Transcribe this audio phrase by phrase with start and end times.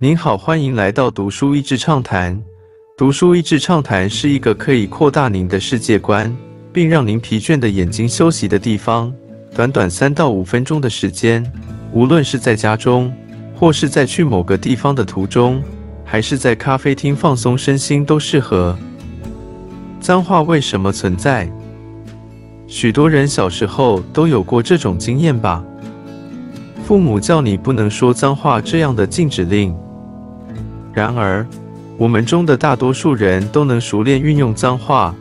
[0.00, 2.40] 您好，欢迎来到读书益智畅谈。
[2.96, 6.32] 读书益智畅谈是一个可以扩大您的世界观，
[6.72, 9.12] 并让您疲倦的眼睛休息的地方。
[9.56, 11.44] 短短三到五分钟的时间，
[11.92, 13.12] 无论是在家中，
[13.56, 15.60] 或是在去某个地方的途中，
[16.04, 18.78] 还是在咖啡厅放松身心，都适合。
[19.98, 21.50] 脏话为什么存在？
[22.68, 25.64] 许多人小时候都有过这种经验吧？
[26.86, 29.76] 父母叫你不能说脏话这样的禁止令。
[30.98, 31.46] 然而，
[31.96, 35.14] 我们中的大多数人都能熟练运用脏话，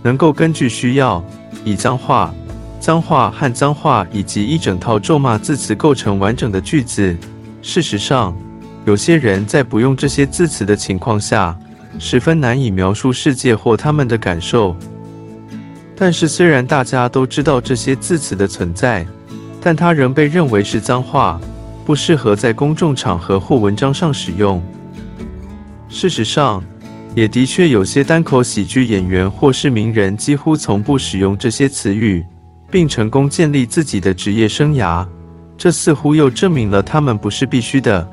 [0.00, 1.20] 能够根据需要，
[1.64, 2.32] 以脏话、
[2.78, 7.16] 脏话和脏话以及一整套咒骂字词构成完整的句子。
[7.62, 8.32] 事实上，
[8.84, 11.58] 有些人在不用这些字词的情况下，
[11.98, 14.76] 十分难以描述世界或他们的感受。
[15.96, 19.04] 但是，虽然大家都知道这些字词的存在，
[19.60, 21.40] 但它仍被认为是脏话，
[21.84, 24.62] 不适合在公众场合或文章上使用。
[25.94, 26.60] 事实上，
[27.14, 32.20] 也的确有些单口喜剧演员或是名人几乎从不使用这些词语，
[32.68, 35.06] 并成功建立自己的职业生涯。
[35.56, 38.10] 这似乎又证明了他们不是必须的。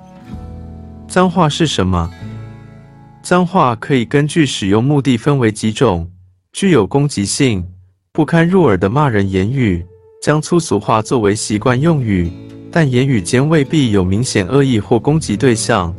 [1.08, 2.08] 脏话是什么？
[3.23, 6.08] 脏话可以根据使用目的分为几种。
[6.53, 7.66] 具有攻击性、
[8.13, 9.84] 不堪入耳的骂人言语，
[10.22, 12.31] 将粗俗话作为习惯用语，
[12.72, 15.91] 但言语间未必有明显恶意或攻击对象，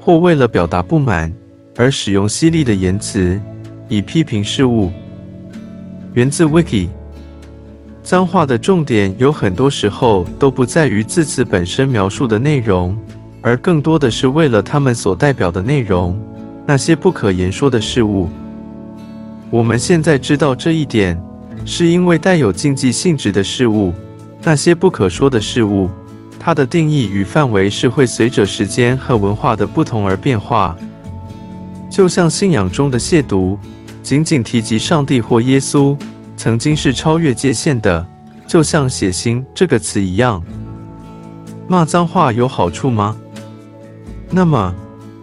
[0.00, 1.32] 或为了表达不满
[1.76, 3.40] 而使用犀利的言辞
[3.88, 4.90] 以批评事物。
[6.14, 6.88] 源自 Wiki。
[8.02, 12.96] 脏话的重点有很多时候都不在于字词本身描述的内容，
[13.42, 16.18] 而更多的是为了他们所代表的内容，
[16.66, 18.28] 那些不可言说的事物。
[19.50, 21.20] 我们现在知道这一点，
[21.64, 23.92] 是因为带有禁忌性质的事物，
[24.42, 25.88] 那些不可说的事物，
[26.42, 30.74] 它的定义与范围是会随着时间和文化的不同而变化。
[31.90, 33.58] 就像信仰中的亵渎，
[34.02, 35.94] 仅仅提及上帝或耶稣，
[36.38, 38.06] 曾经是超越界限的，
[38.46, 40.42] 就像血腥这个词一样。
[41.68, 43.14] 骂脏话有好处吗？
[44.30, 44.74] 那么，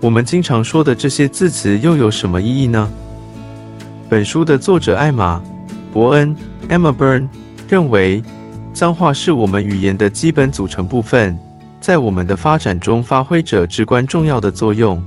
[0.01, 2.87] 我们经常说的这些字词又有什么意义呢？
[4.07, 5.41] 本书的作者艾玛·
[5.93, 6.35] 伯恩
[6.69, 7.27] （Emma Byrne）
[7.67, 8.21] 认为，
[8.77, 11.35] 脏话是我们语言的基本组成部分，
[11.81, 15.03] 在我们的发展中发挥着至关重要的作用。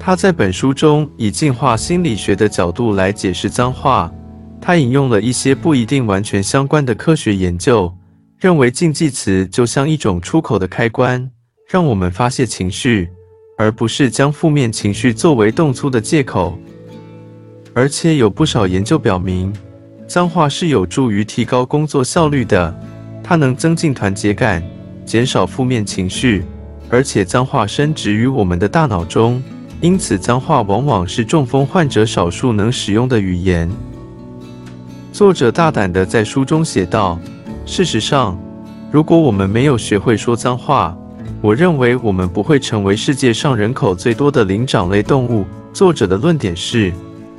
[0.00, 4.12] 他在本书中以进化心理学的角度来解释脏话。
[4.60, 7.94] 他引用了一些不一定完全相关的科学研究，
[8.40, 11.30] 认为禁忌词就像一种出口的开关，
[11.68, 13.08] 让我们发泄情绪，
[13.58, 16.58] 而不是将负面情绪作为动粗的借口。
[17.74, 19.52] 而且有不少研究表明，
[20.10, 22.74] 脏话是有助于提高工作效率的。
[23.22, 24.60] 它能增进团结感，
[25.06, 26.44] 减少负面情绪，
[26.88, 29.40] 而且脏话深植于我们的大脑中，
[29.80, 33.70] 因此脏话往往是中风患者少数能使用的语言。
[35.12, 37.16] 作者大胆地在书中写道
[37.64, 38.36] ：“事实上，
[38.90, 40.92] 如果我们没有学会说脏话，
[41.40, 46.92] 我认为我们不会成为世界上人口最多的灵长类动物。”作者的论点是。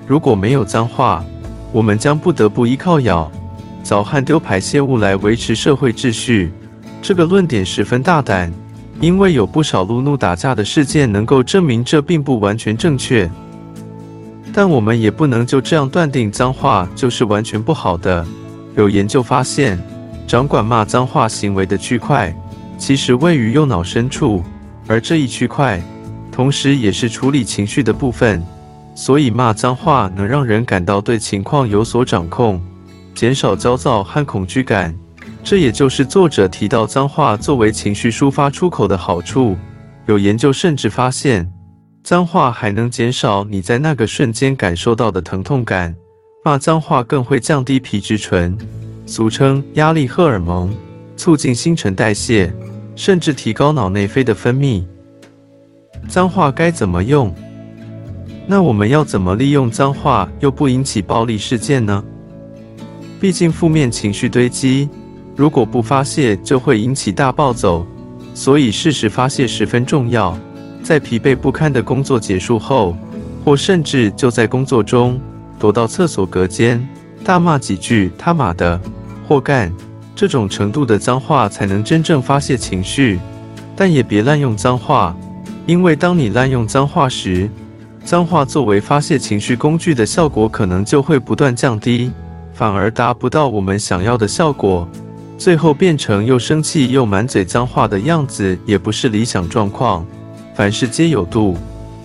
[0.08, 1.24] 如果没有脏话，
[1.72, 3.32] 我们将不得不依靠咬、
[3.84, 6.52] 凿和丢排泄物来维持社会秩序。
[7.02, 8.52] 这个论点十分大胆，
[9.00, 13.30] 因为有不少路怒打架的事件能够证明这并不完全正确。
[14.54, 18.26] 但我们也不能就这样断定脏话就是完全不好的。
[18.76, 19.82] 有研究发现，
[20.28, 22.36] 掌管骂脏话行为的区块
[22.78, 24.44] 其实位于右脑深处，
[24.88, 25.82] 而这一区块
[26.32, 28.44] 同时也是处理情绪的部分。
[29.02, 32.62] 所以骂脏话能让人感到对情况有所掌控，
[33.16, 34.96] 减少焦躁和恐惧感。
[35.44, 39.58] 这也就是作者提到脏话作为情绪抒发出口的好处。
[40.06, 41.52] 有研究甚至发现，
[42.04, 45.96] 脏话还能减少你在那个瞬间感受到的疼痛感。
[46.46, 48.56] 骂脏话更会降低皮质醇，
[49.08, 50.72] 俗称压力荷尔蒙，
[51.18, 52.54] 促进新陈代谢，
[52.96, 54.84] 甚至提高脑内啡的分泌。
[56.08, 57.34] 脏话该怎么用？
[58.52, 62.04] 那我们要怎么利用脏话又不引起暴力事件呢？
[63.18, 64.90] 毕竟负面情绪堆积，
[65.38, 67.88] 如果不发泄就会引起大暴走，
[68.34, 70.38] 所以适时发泄十分重要。
[70.84, 72.94] 在疲惫不堪的工作结束后，
[73.46, 75.18] 或甚至就在工作中，
[75.58, 76.86] 躲到厕所隔间，
[77.24, 78.78] 大骂几句“他妈的”
[79.30, 79.72] 或“干”
[80.14, 83.18] 这种程度的脏话，才能真正发泄情绪。
[83.78, 85.16] 但也别滥用脏话，
[85.66, 87.50] 因为当你滥用脏话时，
[88.04, 92.12] 脏话作为发泄情绪工具的效果，可能就会不断降低，
[92.54, 94.88] 反而达不到我们想要的效果，
[95.38, 100.06] 最后变成又生气又满嘴脏话的样子，也不是理想状况。
[100.54, 101.56] 凡事皆有度，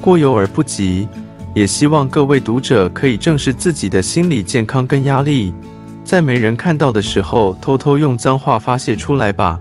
[0.00, 1.08] 过犹而不及。
[1.54, 5.54] 也希望各位读者可以正视自己的心理健康跟压力，
[6.04, 9.58] 在没人看到的时候，偷偷用脏话发泄出来吧。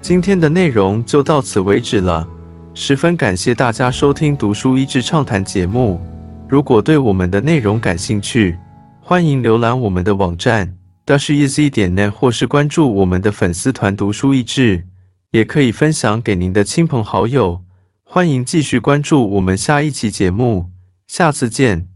[0.00, 2.26] 今天的内容就到此为止了，
[2.72, 6.00] 十分感谢大家收听《读书益智畅谈》节目。
[6.48, 8.56] 如果对我们的内容感兴趣，
[9.00, 14.86] 欢迎浏览我们的网站 dasheasy 点 net，或是关注我们的粉丝团“读书益智”，
[15.32, 17.64] 也可以分享给您的亲朋好友。
[18.04, 20.70] 欢迎继续关注我们下一期节目，
[21.08, 21.89] 下次见。